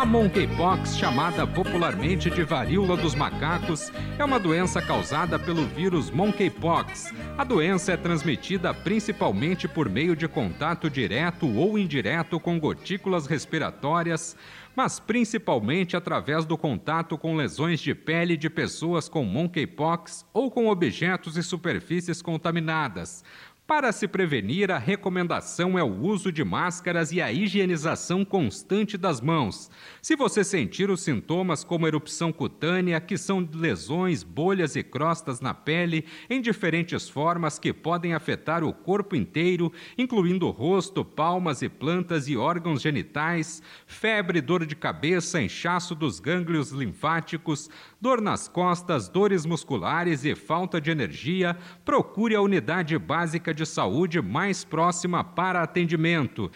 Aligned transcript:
A 0.00 0.06
monkeypox, 0.06 0.96
chamada 0.96 1.46
popularmente 1.46 2.30
de 2.30 2.42
varíola 2.42 2.96
dos 2.96 3.14
macacos, 3.14 3.92
é 4.18 4.24
uma 4.24 4.40
doença 4.40 4.80
causada 4.80 5.38
pelo 5.38 5.66
vírus 5.66 6.10
monkeypox. 6.10 7.12
A 7.36 7.44
doença 7.44 7.92
é 7.92 7.98
transmitida 7.98 8.72
principalmente 8.72 9.68
por 9.68 9.90
meio 9.90 10.16
de 10.16 10.26
contato 10.26 10.88
direto 10.88 11.46
ou 11.54 11.78
indireto 11.78 12.40
com 12.40 12.58
gotículas 12.58 13.26
respiratórias, 13.26 14.34
mas 14.74 14.98
principalmente 14.98 15.94
através 15.94 16.46
do 16.46 16.56
contato 16.56 17.18
com 17.18 17.36
lesões 17.36 17.78
de 17.78 17.94
pele 17.94 18.38
de 18.38 18.48
pessoas 18.48 19.06
com 19.06 19.22
monkeypox 19.22 20.24
ou 20.32 20.50
com 20.50 20.68
objetos 20.68 21.36
e 21.36 21.42
superfícies 21.42 22.22
contaminadas. 22.22 23.22
Para 23.70 23.92
se 23.92 24.08
prevenir, 24.08 24.68
a 24.72 24.78
recomendação 24.78 25.78
é 25.78 25.82
o 25.84 26.02
uso 26.02 26.32
de 26.32 26.42
máscaras 26.42 27.12
e 27.12 27.22
a 27.22 27.30
higienização 27.30 28.24
constante 28.24 28.98
das 28.98 29.20
mãos. 29.20 29.70
Se 30.02 30.16
você 30.16 30.42
sentir 30.42 30.90
os 30.90 31.02
sintomas 31.02 31.62
como 31.62 31.86
erupção 31.86 32.32
cutânea, 32.32 33.00
que 33.00 33.16
são 33.16 33.48
lesões, 33.54 34.24
bolhas 34.24 34.74
e 34.74 34.82
crostas 34.82 35.40
na 35.40 35.54
pele 35.54 36.04
em 36.28 36.40
diferentes 36.40 37.08
formas 37.08 37.60
que 37.60 37.72
podem 37.72 38.12
afetar 38.12 38.64
o 38.64 38.72
corpo 38.72 39.14
inteiro, 39.14 39.72
incluindo 39.96 40.48
o 40.48 40.50
rosto, 40.50 41.04
palmas 41.04 41.62
e 41.62 41.68
plantas 41.68 42.26
e 42.26 42.36
órgãos 42.36 42.82
genitais, 42.82 43.62
febre, 43.86 44.40
dor 44.40 44.66
de 44.66 44.74
cabeça, 44.74 45.40
inchaço 45.40 45.94
dos 45.94 46.18
gânglios 46.18 46.72
linfáticos, 46.72 47.70
dor 48.00 48.20
nas 48.20 48.48
costas, 48.48 49.08
dores 49.08 49.46
musculares 49.46 50.24
e 50.24 50.34
falta 50.34 50.80
de 50.80 50.90
energia, 50.90 51.56
procure 51.84 52.34
a 52.34 52.42
unidade 52.42 52.98
básica 52.98 53.54
de 53.54 53.59
saúde 53.66 54.20
mais 54.20 54.64
próxima 54.64 55.22
para 55.22 55.62
atendimento. 55.62 56.50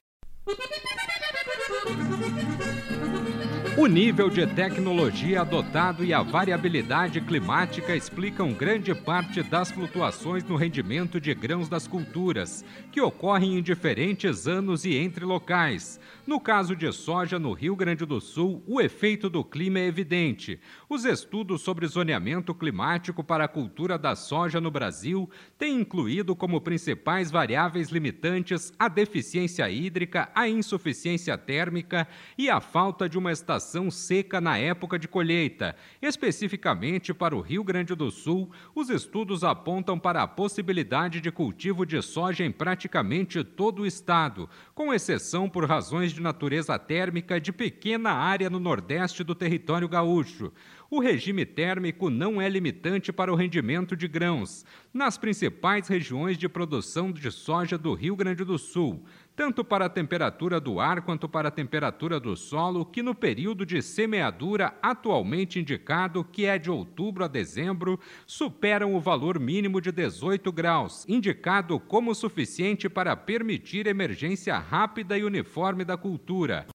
O 3.76 3.88
nível 3.88 4.30
de 4.30 4.46
tecnologia 4.46 5.40
adotado 5.40 6.04
e 6.04 6.14
a 6.14 6.22
variabilidade 6.22 7.20
climática 7.20 7.96
explicam 7.96 8.52
grande 8.52 8.94
parte 8.94 9.42
das 9.42 9.72
flutuações 9.72 10.44
no 10.44 10.54
rendimento 10.54 11.20
de 11.20 11.34
grãos 11.34 11.68
das 11.68 11.88
culturas, 11.88 12.64
que 12.92 13.00
ocorrem 13.00 13.58
em 13.58 13.62
diferentes 13.62 14.46
anos 14.46 14.84
e 14.84 14.94
entre 14.96 15.24
locais. 15.24 15.98
No 16.24 16.38
caso 16.38 16.76
de 16.76 16.90
soja 16.92 17.36
no 17.36 17.52
Rio 17.52 17.74
Grande 17.74 18.06
do 18.06 18.20
Sul, 18.20 18.62
o 18.64 18.80
efeito 18.80 19.28
do 19.28 19.42
clima 19.42 19.80
é 19.80 19.88
evidente. 19.88 20.60
Os 20.88 21.04
estudos 21.04 21.62
sobre 21.62 21.88
zoneamento 21.88 22.54
climático 22.54 23.24
para 23.24 23.46
a 23.46 23.48
cultura 23.48 23.98
da 23.98 24.14
soja 24.14 24.60
no 24.60 24.70
Brasil 24.70 25.28
têm 25.58 25.80
incluído 25.80 26.36
como 26.36 26.60
principais 26.60 27.28
variáveis 27.28 27.88
limitantes 27.88 28.72
a 28.78 28.86
deficiência 28.86 29.68
hídrica, 29.68 30.30
a 30.32 30.48
insuficiência 30.48 31.36
térmica 31.36 32.06
e 32.38 32.48
a 32.48 32.60
falta 32.60 33.08
de 33.08 33.18
uma 33.18 33.32
estação 33.32 33.63
seca 33.90 34.40
na 34.40 34.58
época 34.58 34.98
de 34.98 35.08
colheita. 35.08 35.74
Especificamente 36.00 37.14
para 37.14 37.34
o 37.34 37.40
Rio 37.40 37.64
Grande 37.64 37.94
do 37.94 38.10
Sul, 38.10 38.50
os 38.74 38.90
estudos 38.90 39.42
apontam 39.42 39.98
para 39.98 40.22
a 40.22 40.28
possibilidade 40.28 41.20
de 41.20 41.30
cultivo 41.30 41.86
de 41.86 42.00
soja 42.02 42.44
em 42.44 42.50
praticamente 42.50 43.42
todo 43.42 43.82
o 43.82 43.86
estado, 43.86 44.48
com 44.74 44.92
exceção 44.92 45.48
por 45.48 45.64
razões 45.64 46.12
de 46.12 46.20
natureza 46.20 46.78
térmica 46.78 47.40
de 47.40 47.52
pequena 47.52 48.10
área 48.10 48.50
no 48.50 48.60
nordeste 48.60 49.24
do 49.24 49.34
território 49.34 49.88
gaúcho. 49.88 50.52
O 50.90 51.00
regime 51.00 51.44
térmico 51.44 52.08
não 52.08 52.40
é 52.40 52.48
limitante 52.48 53.12
para 53.12 53.32
o 53.32 53.34
rendimento 53.34 53.96
de 53.96 54.06
grãos 54.06 54.64
nas 54.94 55.18
principais 55.18 55.88
regiões 55.88 56.38
de 56.38 56.48
produção 56.48 57.10
de 57.10 57.28
soja 57.32 57.76
do 57.76 57.94
Rio 57.94 58.14
Grande 58.14 58.44
do 58.44 58.56
Sul, 58.56 59.04
tanto 59.36 59.64
para 59.64 59.86
a 59.86 59.88
temperatura 59.88 60.60
do 60.60 60.78
ar 60.78 61.02
quanto 61.02 61.28
para 61.28 61.48
a 61.48 61.50
temperatura 61.50 62.20
do 62.20 62.36
solo, 62.36 62.84
que 62.84 63.02
no 63.02 63.14
período 63.14 63.66
de 63.66 63.82
semeadura 63.82 64.74
atualmente 64.80 65.58
indicado, 65.58 66.24
que 66.24 66.46
é 66.46 66.58
de 66.58 66.70
outubro 66.70 67.24
a 67.24 67.28
dezembro, 67.28 67.98
superam 68.26 68.94
o 68.94 69.00
valor 69.00 69.40
mínimo 69.40 69.80
de 69.80 69.90
18 69.90 70.52
graus, 70.52 71.04
indicado 71.08 71.80
como 71.80 72.14
suficiente 72.14 72.88
para 72.88 73.16
permitir 73.16 73.86
emergência 73.86 74.56
rápida 74.58 75.18
e 75.18 75.24
uniforme 75.24 75.84
da 75.84 75.96
cultura. 75.96 76.66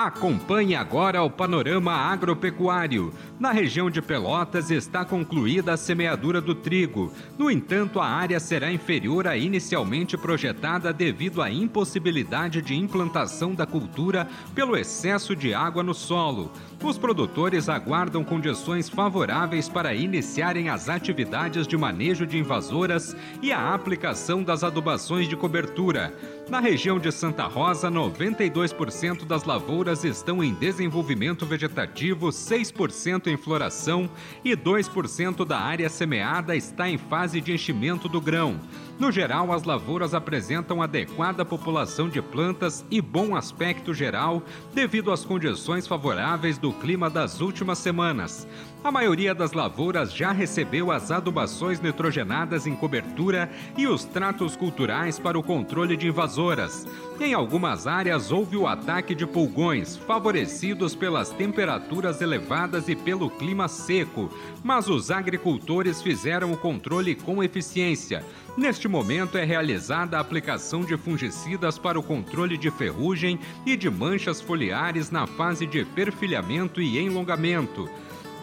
Acompanhe 0.00 0.76
agora 0.76 1.24
o 1.24 1.28
panorama 1.28 1.90
agropecuário. 1.90 3.12
Na 3.36 3.50
região 3.50 3.90
de 3.90 4.00
Pelotas 4.00 4.70
está 4.70 5.04
concluída 5.04 5.72
a 5.72 5.76
semeadura 5.76 6.40
do 6.40 6.54
trigo. 6.54 7.12
No 7.36 7.50
entanto, 7.50 7.98
a 7.98 8.06
área 8.06 8.38
será 8.38 8.70
inferior 8.70 9.26
à 9.26 9.36
inicialmente 9.36 10.16
projetada 10.16 10.92
devido 10.92 11.42
à 11.42 11.50
impossibilidade 11.50 12.62
de 12.62 12.76
implantação 12.76 13.56
da 13.56 13.66
cultura 13.66 14.28
pelo 14.54 14.76
excesso 14.76 15.34
de 15.34 15.52
água 15.52 15.82
no 15.82 15.94
solo. 15.94 16.52
Os 16.80 16.96
produtores 16.96 17.68
aguardam 17.68 18.22
condições 18.22 18.88
favoráveis 18.88 19.68
para 19.68 19.94
iniciarem 19.94 20.68
as 20.68 20.88
atividades 20.88 21.66
de 21.66 21.76
manejo 21.76 22.24
de 22.24 22.38
invasoras 22.38 23.16
e 23.42 23.52
a 23.52 23.74
aplicação 23.74 24.44
das 24.44 24.62
adubações 24.62 25.28
de 25.28 25.36
cobertura. 25.36 26.14
Na 26.48 26.60
região 26.60 26.98
de 26.98 27.12
Santa 27.12 27.44
Rosa, 27.44 27.90
92% 27.90 29.26
das 29.26 29.44
lavouras 29.44 30.02
estão 30.02 30.42
em 30.42 30.54
desenvolvimento 30.54 31.44
vegetativo, 31.44 32.28
6% 32.28 33.26
em 33.26 33.36
floração 33.36 34.08
e 34.42 34.56
2% 34.56 35.44
da 35.44 35.58
área 35.58 35.90
semeada 35.90 36.56
está 36.56 36.88
em 36.88 36.96
fase 36.96 37.42
de 37.42 37.52
enchimento 37.52 38.08
do 38.08 38.18
grão. 38.18 38.58
No 38.98 39.12
geral, 39.12 39.52
as 39.52 39.62
lavouras 39.62 40.12
apresentam 40.12 40.82
adequada 40.82 41.44
população 41.44 42.08
de 42.08 42.20
plantas 42.20 42.84
e 42.90 43.00
bom 43.00 43.36
aspecto 43.36 43.94
geral 43.94 44.42
devido 44.74 45.12
às 45.12 45.24
condições 45.24 45.86
favoráveis 45.86 46.58
do 46.58 46.72
clima 46.72 47.08
das 47.08 47.40
últimas 47.40 47.78
semanas. 47.78 48.44
A 48.82 48.90
maioria 48.90 49.34
das 49.34 49.52
lavouras 49.52 50.12
já 50.12 50.32
recebeu 50.32 50.90
as 50.90 51.12
adubações 51.12 51.80
nitrogenadas 51.80 52.66
em 52.66 52.74
cobertura 52.74 53.48
e 53.76 53.86
os 53.86 54.04
tratos 54.04 54.56
culturais 54.56 55.18
para 55.18 55.38
o 55.38 55.42
controle 55.44 55.96
de 55.96 56.08
invasoras. 56.08 56.84
Em 57.20 57.34
algumas 57.34 57.86
áreas 57.86 58.32
houve 58.32 58.56
o 58.56 58.66
ataque 58.66 59.14
de 59.14 59.26
pulgões, 59.26 59.96
favorecidos 59.96 60.94
pelas 60.94 61.30
temperaturas 61.30 62.20
elevadas 62.20 62.88
e 62.88 62.96
pelo 62.96 63.30
clima 63.30 63.68
seco, 63.68 64.28
mas 64.62 64.88
os 64.88 65.10
agricultores 65.10 66.02
fizeram 66.02 66.52
o 66.52 66.56
controle 66.56 67.14
com 67.14 67.42
eficiência. 67.42 68.24
Neste 68.56 68.87
momento 68.88 69.38
é 69.38 69.44
realizada 69.44 70.16
a 70.16 70.20
aplicação 70.20 70.80
de 70.80 70.96
fungicidas 70.96 71.78
para 71.78 71.98
o 71.98 72.02
controle 72.02 72.56
de 72.56 72.70
ferrugem 72.70 73.38
e 73.64 73.76
de 73.76 73.88
manchas 73.90 74.40
foliares 74.40 75.10
na 75.10 75.26
fase 75.26 75.66
de 75.66 75.84
perfilhamento 75.84 76.80
e 76.80 76.98
enlongamento. 76.98 77.88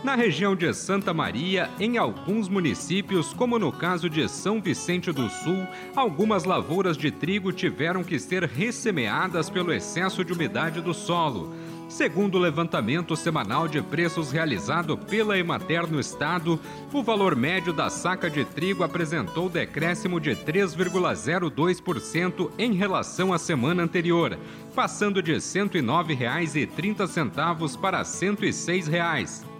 Na 0.03 0.13
região 0.13 0.55
de 0.55 0.71
Santa 0.71 1.13
Maria, 1.15 1.67
em 1.79 1.97
alguns 1.97 2.47
municípios, 2.47 3.33
como 3.33 3.57
no 3.57 3.71
caso 3.71 4.07
de 4.07 4.29
São 4.29 4.61
Vicente 4.61 5.11
do 5.11 5.27
Sul, 5.29 5.65
algumas 5.95 6.43
lavouras 6.43 6.95
de 6.95 7.09
trigo 7.09 7.51
tiveram 7.51 8.03
que 8.03 8.19
ser 8.19 8.43
ressemeadas 8.43 9.49
pelo 9.49 9.73
excesso 9.73 10.23
de 10.23 10.31
umidade 10.31 10.79
do 10.79 10.93
solo. 10.93 11.55
Segundo 11.87 12.35
o 12.35 12.39
levantamento 12.39 13.15
semanal 13.15 13.67
de 13.67 13.79
preços 13.81 14.31
realizado 14.31 14.97
pela 14.97 15.37
Emater 15.37 15.85
no 15.87 15.99
estado, 15.99 16.59
o 16.91 17.03
valor 17.03 17.35
médio 17.35 17.71
da 17.71 17.87
saca 17.89 18.27
de 18.29 18.43
trigo 18.43 18.83
apresentou 18.83 19.49
decréscimo 19.49 20.19
de 20.19 20.31
3,02% 20.31 22.49
em 22.57 22.73
relação 22.73 23.31
à 23.31 23.37
semana 23.37 23.83
anterior, 23.83 24.37
passando 24.73 25.21
de 25.21 25.33
R$ 25.33 25.37
109,30 25.37 27.79
para 27.79 27.99
R$ 27.99 28.05
106. 28.05 29.54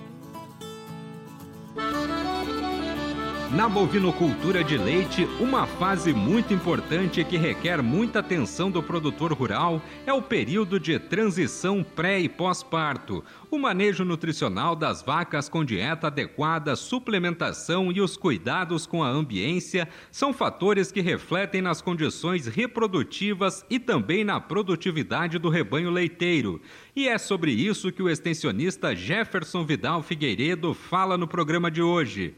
Na 3.51 3.69
bovinocultura 3.69 4.63
de 4.63 4.75
leite, 4.75 5.24
uma 5.39 5.68
fase 5.68 6.12
muito 6.12 6.51
importante 6.53 7.24
que 7.24 7.38
requer 7.38 7.81
muita 7.81 8.19
atenção 8.19 8.71
do 8.71 8.81
produtor 8.81 9.31
rural 9.31 9.81
é 10.06 10.12
o 10.12 10.21
período 10.21 10.80
de 10.80 10.97
transição 10.97 11.83
pré 11.83 12.19
e 12.19 12.27
pós-parto. 12.27 13.24
O 13.50 13.59
manejo 13.59 14.03
nutricional 14.03 14.75
das 14.75 15.03
vacas 15.03 15.47
com 15.47 15.63
dieta 15.63 16.07
adequada, 16.07 16.75
suplementação 16.75 17.92
e 17.92 18.01
os 18.01 18.18
cuidados 18.18 18.88
com 18.88 19.03
a 19.03 19.09
ambiência 19.09 19.88
são 20.12 20.33
fatores 20.33 20.92
que 20.92 21.00
refletem 21.00 21.62
nas 21.62 21.81
condições 21.81 22.47
reprodutivas 22.47 23.63
e 23.69 23.80
também 23.80 24.24
na 24.24 24.39
produtividade 24.39 25.38
do 25.38 25.50
rebanho 25.50 25.92
leiteiro. 25.92 26.59
E 26.95 27.07
é 27.07 27.18
sobre 27.18 27.51
isso 27.51 27.92
que 27.92 28.01
o 28.01 28.09
extensionista 28.09 28.95
Jefferson 28.95 29.63
Vidal 29.63 30.01
Figueiredo 30.01 30.74
fala 30.74 31.15
no 31.15 31.27
programa 31.27 31.69
de 31.69 31.81
hoje. 31.81 32.33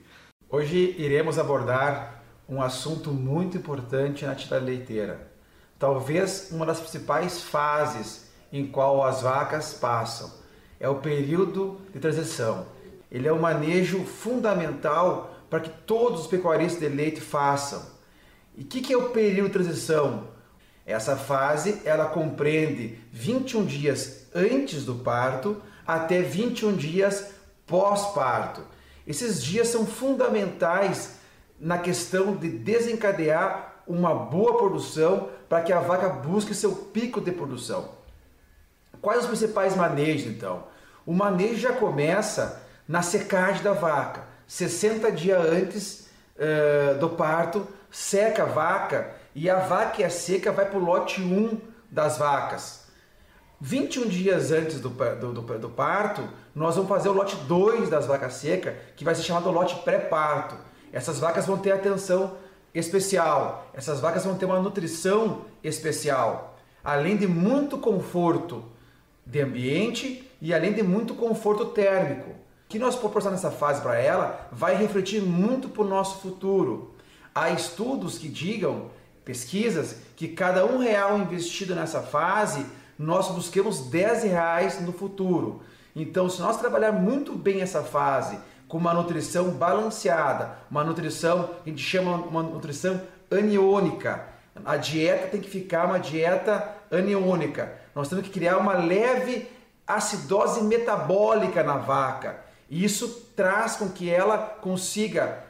Hoje 0.50 0.96
iremos 0.98 1.38
abordar 1.38 2.24
um 2.48 2.62
assunto 2.62 3.12
muito 3.12 3.58
importante 3.58 4.26
na 4.26 4.32
atividade 4.32 4.64
leiteira. 4.64 5.28
Talvez 5.78 6.48
uma 6.52 6.66
das 6.66 6.80
principais 6.80 7.42
fases 7.42 8.30
em 8.50 8.66
qual 8.66 9.04
as 9.04 9.24
vacas 9.24 9.74
passam 9.74 10.32
é 10.80 10.88
o 10.88 11.00
período 11.00 11.82
de 11.94 12.00
transição. 12.00 12.66
Ele 13.12 13.28
é 13.28 13.34
um 13.34 13.42
manejo 13.42 14.06
fundamental 14.06 15.36
para 15.50 15.60
que 15.60 15.70
todos 15.86 16.22
os 16.22 16.28
pecuaristas 16.28 16.80
de 16.80 16.96
leite 16.96 17.20
façam. 17.20 17.86
E 18.56 18.62
o 18.62 18.66
que, 18.66 18.80
que 18.80 18.94
é 18.94 18.98
o 18.98 19.10
período 19.10 19.48
de 19.48 19.54
transição? 19.54 20.30
Essa 20.86 21.18
fase 21.18 21.82
ela 21.84 22.06
compreende 22.06 22.98
21 23.12 23.66
dias 23.66 24.28
antes 24.34 24.86
do 24.86 24.96
parto 24.96 25.62
até 25.86 26.22
21 26.22 26.78
dias 26.78 27.32
pós-parto. 27.66 28.77
Esses 29.08 29.42
dias 29.42 29.70
são 29.70 29.86
fundamentais 29.86 31.14
na 31.58 31.78
questão 31.78 32.36
de 32.36 32.50
desencadear 32.50 33.84
uma 33.88 34.14
boa 34.14 34.58
produção 34.58 35.30
para 35.48 35.62
que 35.62 35.72
a 35.72 35.80
vaca 35.80 36.10
busque 36.10 36.54
seu 36.54 36.74
pico 36.74 37.22
de 37.22 37.32
produção. 37.32 37.90
Quais 39.02 39.22
os 39.22 39.28
principais 39.28 39.76
manejos 39.78 40.28
então? 40.28 40.66
O 41.06 41.14
manejo 41.14 41.56
já 41.56 41.72
começa 41.72 42.62
na 42.86 43.02
secagem 43.02 43.64
da 43.64 43.72
vaca. 43.72 44.24
60 44.46 45.10
dias 45.14 45.46
antes 45.46 46.10
uh, 46.36 47.00
do 47.00 47.10
parto, 47.10 47.66
seca 47.90 48.44
a 48.44 48.46
vaca 48.46 49.16
e 49.34 49.50
a 49.50 49.60
vaca 49.60 49.92
que 49.92 50.04
é 50.04 50.10
seca 50.10 50.52
vai 50.52 50.66
para 50.66 50.78
o 50.78 50.84
lote 50.84 51.22
1 51.22 51.62
das 51.90 52.18
vacas. 52.18 52.87
21 53.60 54.08
dias 54.08 54.52
antes 54.52 54.80
do, 54.80 54.90
do, 54.90 55.34
do, 55.34 55.60
do, 55.60 55.70
parto, 55.70 56.22
nós 56.54 56.76
vamos 56.76 56.90
fazer 56.90 57.10
o 57.10 57.14
lote 57.14 57.36
2 57.48 57.90
das 57.90 58.06
vacas 58.06 58.34
secas, 58.36 58.76
que 58.96 59.04
vai 59.04 59.16
ser 59.16 59.24
chamado 59.24 59.50
lote 59.50 59.76
pré-parto. 59.78 60.56
Essas 60.94 61.20
vacas 61.20 61.48
vão 61.48 61.58
ter 61.58 61.72
atenção 61.72 62.38
especial, 62.74 63.72
essas 63.74 64.00
vacas 64.00 64.26
vão 64.26 64.36
ter 64.36 64.46
uma 64.46 64.60
nutrição 64.60 65.46
especial, 65.64 66.56
além 66.84 67.18
de 67.18 67.28
muito 67.28 67.80
conforto 67.80 68.64
de 69.26 69.42
ambiente 69.42 70.30
e 70.40 70.54
além 70.54 70.74
de 70.74 70.84
muito 70.84 71.16
conforto 71.16 71.66
térmico. 71.66 72.30
O 72.30 72.36
que 72.70 72.78
nós 72.78 72.96
proporcionamos 72.96 73.44
nessa 73.44 73.56
fase 73.56 73.82
para 73.82 74.00
ela 74.00 74.50
vai 74.52 74.76
refletir 74.76 75.22
muito 75.22 75.68
para 75.70 75.84
o 75.84 75.88
nosso 75.88 76.20
futuro. 76.20 76.94
Há 77.34 77.50
estudos 77.50 78.18
que 78.20 78.28
digam, 78.28 78.92
pesquisas, 79.26 79.98
que 80.16 80.28
cada 80.28 80.66
um 80.66 80.78
real 80.78 81.18
investido 81.18 81.74
nessa 81.74 82.02
fase 82.02 82.66
nós 82.98 83.28
busquemos 83.28 83.82
10 83.82 84.24
reais 84.24 84.82
no 84.82 84.92
futuro. 84.92 85.62
Então, 85.96 86.30
se 86.30 86.42
nós 86.42 86.58
trabalhar 86.58 86.92
muito 86.92 87.36
bem 87.36 87.62
essa 87.62 87.84
fase, 87.84 88.38
com 88.68 88.78
uma 88.78 88.94
nutrição 88.94 89.52
balanceada, 89.52 90.58
uma 90.70 90.84
nutrição 90.84 91.50
que 91.64 91.70
a 91.70 91.74
gente 91.74 91.84
chama 91.84 92.16
uma 92.16 92.44
nutrição 92.44 93.02
aniônica, 93.32 94.26
a 94.66 94.76
dieta 94.78 95.28
tem 95.28 95.42
que 95.42 95.50
ficar 95.50 95.86
uma 95.86 96.00
dieta 96.00 96.76
aniônica. 96.92 97.74
Nós 97.96 98.10
temos 98.10 98.26
que 98.26 98.32
criar 98.32 98.58
uma 98.58 98.74
leve 98.74 99.48
acidose 99.86 100.64
metabólica 100.64 101.64
na 101.64 101.78
vaca. 101.78 102.42
Isso 102.70 103.32
traz 103.36 103.78
com 103.78 103.90
que 103.90 104.10
ela 104.10 104.38
consiga 104.38 105.44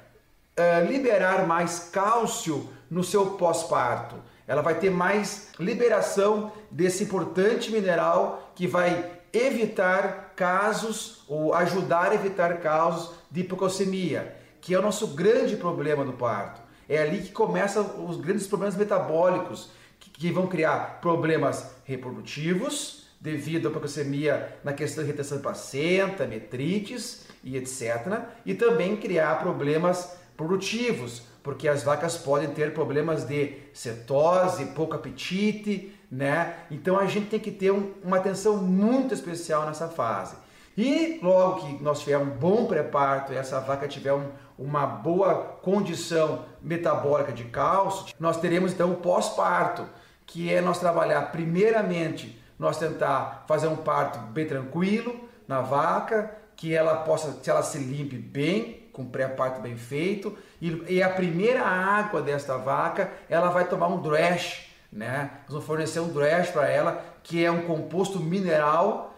uh, 0.58 0.86
liberar 0.86 1.48
mais 1.48 1.90
cálcio 1.92 2.70
no 2.90 3.04
seu 3.04 3.32
pós-parto 3.32 4.16
ela 4.48 4.62
vai 4.62 4.76
ter 4.76 4.90
mais 4.90 5.50
liberação 5.60 6.52
desse 6.72 7.04
importante 7.04 7.72
mineral 7.72 8.54
que 8.56 8.66
vai 8.66 9.12
evitar 9.34 10.34
casos 10.36 11.24
ou 11.28 11.54
ajudar 11.54 12.12
a 12.12 12.16
evitar 12.16 12.60
casos 12.60 13.12
de 13.30 13.42
hipocalcemia, 13.42 14.36
que 14.62 14.74
é 14.74 14.80
o 14.80 14.82
nosso 14.82 15.08
grande 15.08 15.58
problema 15.58 16.06
do 16.06 16.14
parto. 16.14 16.62
É 16.88 17.00
ali 17.00 17.22
que 17.22 17.32
começam 17.32 18.06
os 18.08 18.18
grandes 18.18 18.48
problemas 18.48 18.78
metabólicos, 18.78 19.70
que, 20.00 20.10
que 20.10 20.32
vão 20.32 20.48
criar 20.48 21.02
problemas 21.02 21.72
reprodutivos, 21.84 23.06
devido 23.20 23.68
à 23.68 23.72
hipocalcemia 23.72 24.58
na 24.64 24.74
questão 24.74 25.04
de 25.04 25.10
retenção 25.10 25.38
de 25.38 25.44
placenta, 25.44 26.26
metrites 26.26 27.26
e 27.44 27.58
etc. 27.58 28.22
E 28.46 28.54
também 28.54 28.96
criar 28.96 29.40
problemas 29.40 30.16
produtivos, 30.38 31.24
porque 31.48 31.70
as 31.70 31.82
vacas 31.82 32.18
podem 32.18 32.50
ter 32.50 32.74
problemas 32.74 33.24
de 33.24 33.54
cetose, 33.72 34.66
pouco 34.66 34.96
apetite, 34.96 35.98
né? 36.12 36.56
Então 36.70 37.00
a 37.00 37.06
gente 37.06 37.28
tem 37.28 37.40
que 37.40 37.52
ter 37.52 37.72
um, 37.72 37.94
uma 38.04 38.18
atenção 38.18 38.58
muito 38.58 39.14
especial 39.14 39.66
nessa 39.66 39.88
fase. 39.88 40.36
E 40.76 41.22
logo 41.24 41.62
que 41.62 41.82
nós 41.82 42.02
tivermos 42.02 42.36
um 42.36 42.38
bom 42.38 42.66
pré-parto 42.66 43.32
e 43.32 43.38
essa 43.38 43.62
vaca 43.62 43.88
tiver 43.88 44.12
um, 44.12 44.30
uma 44.60 44.86
boa 44.86 45.36
condição 45.62 46.44
metabólica 46.62 47.32
de 47.32 47.46
cálcio, 47.46 48.14
nós 48.20 48.36
teremos 48.42 48.74
então 48.74 48.92
o 48.92 48.98
pós-parto, 48.98 49.88
que 50.26 50.54
é 50.54 50.60
nós 50.60 50.80
trabalhar 50.80 51.32
primeiramente, 51.32 52.44
nós 52.60 52.78
tentar 52.78 53.46
fazer 53.48 53.68
um 53.68 53.78
parto 53.78 54.20
bem 54.34 54.46
tranquilo 54.46 55.16
na 55.48 55.62
vaca, 55.62 56.30
que 56.58 56.76
ela 56.76 56.98
possa, 56.98 57.40
que 57.42 57.50
ela 57.50 57.64
se 57.64 57.78
limpe 57.78 58.18
bem, 58.18 58.87
com 58.98 59.06
pré-parto 59.06 59.62
bem 59.62 59.78
feito, 59.78 60.36
e, 60.60 60.96
e, 60.96 61.04
a 61.04 61.10
primeira 61.10 61.62
água 61.62 62.20
desta 62.20 62.58
vaca, 62.58 63.12
ela 63.30 63.52
vai 63.52 63.68
tomar 63.68 63.90
um 63.90 64.02
drash, 64.02 64.72
né? 64.92 65.30
Nós 65.44 65.52
vamos 65.52 65.66
fornecer 65.66 66.00
um 66.00 66.08
drash 66.08 66.50
para 66.50 66.68
ela, 66.68 67.06
que 67.22 67.46
é 67.46 67.52
um 67.52 67.62
composto 67.62 68.20
mineral, 68.20 69.16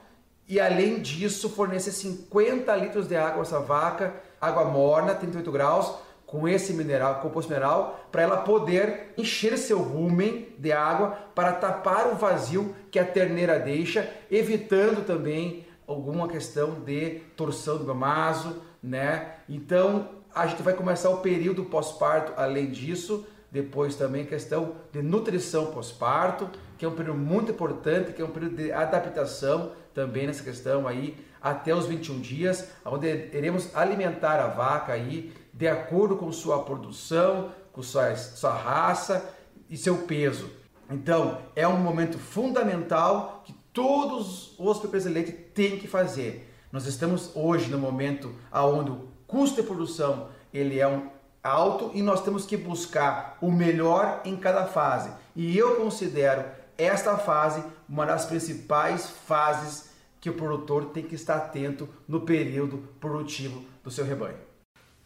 e 0.49 0.59
além 0.59 0.99
disso, 0.99 1.49
fornecer 1.49 1.93
50 1.93 2.75
litros 2.75 3.07
de 3.07 3.15
água 3.15 3.41
essa 3.41 3.61
vaca, 3.61 4.15
água 4.41 4.65
morna, 4.65 5.15
38 5.15 5.49
graus, 5.49 5.93
com 6.25 6.45
esse 6.45 6.73
mineral, 6.73 7.21
composto 7.21 7.49
mineral, 7.49 8.01
para 8.11 8.23
ela 8.23 8.37
poder 8.37 9.13
encher 9.17 9.57
seu 9.57 9.79
rumen 9.79 10.49
de 10.57 10.73
água 10.73 11.17
para 11.33 11.53
tapar 11.53 12.11
o 12.11 12.15
vazio 12.15 12.75
que 12.91 12.99
a 12.99 13.05
terneira 13.05 13.57
deixa, 13.57 14.11
evitando 14.29 15.05
também 15.05 15.65
alguma 15.87 16.27
questão 16.27 16.81
de 16.81 17.21
torção 17.37 17.77
do 17.77 17.85
gamazo, 17.85 18.61
né? 18.81 19.35
Então 19.47 20.09
a 20.33 20.47
gente 20.47 20.61
vai 20.61 20.73
começar 20.73 21.09
o 21.09 21.17
período 21.17 21.65
pós-parto, 21.65 22.33
além 22.37 22.69
disso, 22.69 23.25
depois 23.51 23.95
também 23.95 24.25
questão 24.25 24.75
de 24.91 25.01
nutrição 25.01 25.67
pós-parto, 25.67 26.49
que 26.77 26.85
é 26.85 26.87
um 26.87 26.95
período 26.95 27.19
muito 27.19 27.51
importante, 27.51 28.13
que 28.13 28.21
é 28.21 28.25
um 28.25 28.29
período 28.29 28.55
de 28.55 28.71
adaptação 28.71 29.71
também 29.93 30.27
nessa 30.27 30.43
questão 30.43 30.87
aí, 30.87 31.17
até 31.41 31.73
os 31.73 31.85
21 31.85 32.19
dias, 32.19 32.69
onde 32.85 33.07
iremos 33.07 33.75
alimentar 33.75 34.39
a 34.39 34.47
vaca 34.47 34.93
aí 34.93 35.33
de 35.53 35.67
acordo 35.67 36.15
com 36.15 36.31
sua 36.31 36.63
produção, 36.63 37.51
com 37.71 37.81
sua, 37.81 38.15
sua 38.15 38.53
raça 38.53 39.33
e 39.69 39.75
seu 39.75 39.99
peso. 39.99 40.49
Então, 40.89 41.39
é 41.55 41.67
um 41.67 41.77
momento 41.77 42.17
fundamental 42.17 43.43
que 43.45 43.53
todos 43.73 44.55
os 44.59 44.79
proprietários 44.79 45.03
de 45.03 45.09
leite 45.09 45.31
têm 45.31 45.77
que 45.77 45.87
fazer. 45.87 46.48
Nós 46.71 46.85
estamos 46.85 47.31
hoje 47.33 47.69
no 47.69 47.79
momento 47.79 48.33
onde 48.53 48.91
o 48.91 49.07
custo 49.25 49.61
de 49.61 49.67
produção 49.67 50.29
ele 50.53 50.79
é 50.79 50.87
um 50.87 51.09
alto 51.43 51.89
e 51.95 52.01
nós 52.03 52.23
temos 52.23 52.45
que 52.45 52.55
buscar 52.55 53.37
o 53.41 53.51
melhor 53.51 54.21
em 54.23 54.35
cada 54.35 54.65
fase. 54.65 55.11
E 55.35 55.57
eu 55.57 55.77
considero 55.77 56.45
esta 56.77 57.17
fase 57.17 57.63
uma 57.87 58.05
das 58.05 58.25
principais 58.25 59.09
fases 59.09 59.89
que 60.21 60.29
o 60.29 60.33
produtor 60.33 60.85
tem 60.85 61.03
que 61.03 61.15
estar 61.15 61.37
atento 61.37 61.89
no 62.07 62.21
período 62.21 62.77
produtivo 62.99 63.63
do 63.83 63.89
seu 63.89 64.05
rebanho. 64.05 64.37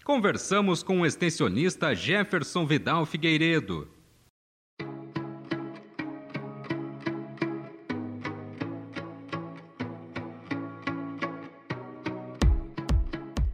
Conversamos 0.04 0.84
com 0.84 1.00
o 1.00 1.06
extensionista 1.06 1.96
Jefferson 1.96 2.66
Vidal 2.66 3.06
Figueiredo. 3.06 3.88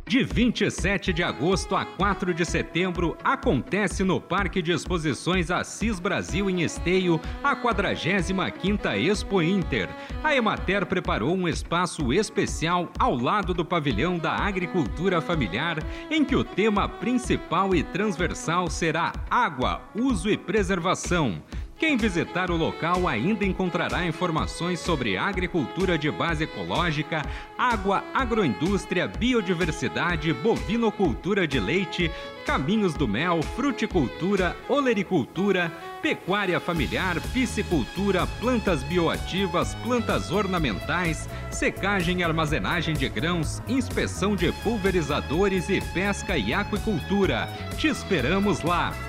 De 0.09 0.23
27 0.23 1.13
de 1.13 1.21
agosto 1.21 1.75
a 1.75 1.85
4 1.85 2.33
de 2.33 2.43
setembro, 2.43 3.15
acontece 3.23 4.03
no 4.03 4.19
Parque 4.19 4.59
de 4.59 4.71
Exposições 4.71 5.51
Assis 5.51 5.99
Brasil 5.99 6.49
em 6.49 6.63
Esteio 6.63 7.21
a 7.43 7.55
45ª 7.55 8.97
Expo 8.97 9.39
Inter. 9.39 9.87
A 10.23 10.35
Emater 10.35 10.87
preparou 10.87 11.35
um 11.35 11.47
espaço 11.47 12.11
especial 12.11 12.91
ao 12.97 13.15
lado 13.15 13.53
do 13.53 13.63
pavilhão 13.63 14.17
da 14.17 14.31
agricultura 14.31 15.21
familiar, 15.21 15.77
em 16.09 16.25
que 16.25 16.35
o 16.35 16.43
tema 16.43 16.89
principal 16.89 17.75
e 17.75 17.83
transversal 17.83 18.67
será 18.67 19.13
água, 19.29 19.79
uso 19.93 20.27
e 20.27 20.35
preservação. 20.35 21.39
Quem 21.79 21.95
visitar 21.95 22.51
o 22.51 22.57
local 22.57 23.07
ainda 23.07 23.45
encontrará 23.45 24.05
informações 24.05 24.81
sobre 24.81 25.15
agricultura 25.15 25.97
de 25.97 26.11
base 26.11 26.43
ecológica, 26.43 27.21
água, 27.57 28.03
agroindústria, 28.13 29.07
biodiversidade, 29.07 30.33
bovinocultura 30.33 31.47
de 31.47 31.57
leite, 31.57 32.11
caminhos 32.45 32.95
do 32.95 33.07
mel, 33.07 33.41
fruticultura, 33.55 34.57
olericultura, 34.67 35.71
pecuária 36.01 36.59
familiar, 36.59 37.15
piscicultura, 37.31 38.27
plantas 38.41 38.83
bioativas, 38.83 39.73
plantas 39.75 40.31
ornamentais, 40.31 41.29
secagem 41.49 42.19
e 42.19 42.23
armazenagem 42.25 42.93
de 42.93 43.07
grãos, 43.07 43.63
inspeção 43.69 44.35
de 44.35 44.51
pulverizadores 44.63 45.69
e 45.69 45.79
pesca 45.79 46.37
e 46.37 46.53
aquicultura. 46.53 47.47
Te 47.77 47.87
esperamos 47.87 48.63
lá! 48.63 49.08